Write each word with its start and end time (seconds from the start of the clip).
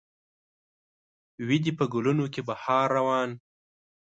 وي 1.47 1.57
دې 1.63 1.71
په 1.79 1.85
ګلونو 1.93 2.25
کې 2.33 2.41
بهار 2.47 2.87
روان 2.97 3.29